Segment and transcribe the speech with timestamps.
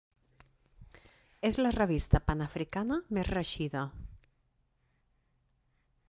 [1.49, 3.83] És la revista panafricana més reeixida.